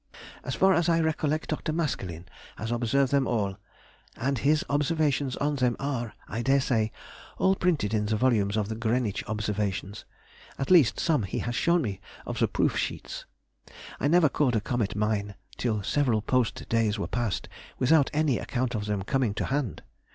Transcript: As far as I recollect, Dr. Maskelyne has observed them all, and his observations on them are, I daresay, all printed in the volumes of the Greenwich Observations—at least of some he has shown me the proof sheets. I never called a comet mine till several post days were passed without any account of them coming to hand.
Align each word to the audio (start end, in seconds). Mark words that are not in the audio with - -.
As 0.43 0.55
far 0.55 0.73
as 0.73 0.89
I 0.89 0.99
recollect, 0.99 1.49
Dr. 1.49 1.71
Maskelyne 1.71 2.25
has 2.55 2.71
observed 2.71 3.11
them 3.13 3.27
all, 3.27 3.57
and 4.15 4.39
his 4.39 4.65
observations 4.67 5.35
on 5.35 5.57
them 5.57 5.75
are, 5.79 6.15
I 6.27 6.41
daresay, 6.41 6.89
all 7.37 7.53
printed 7.53 7.93
in 7.93 8.07
the 8.07 8.15
volumes 8.15 8.57
of 8.57 8.67
the 8.67 8.73
Greenwich 8.73 9.23
Observations—at 9.27 10.71
least 10.71 10.97
of 10.97 11.03
some 11.03 11.21
he 11.21 11.37
has 11.45 11.53
shown 11.55 11.83
me 11.83 12.01
the 12.25 12.47
proof 12.47 12.77
sheets. 12.79 13.27
I 13.99 14.07
never 14.07 14.27
called 14.27 14.55
a 14.55 14.59
comet 14.61 14.95
mine 14.95 15.35
till 15.55 15.83
several 15.83 16.23
post 16.23 16.67
days 16.67 16.97
were 16.97 17.05
passed 17.05 17.47
without 17.77 18.09
any 18.11 18.39
account 18.39 18.73
of 18.73 18.85
them 18.85 19.03
coming 19.03 19.35
to 19.35 19.45
hand. 19.45 19.83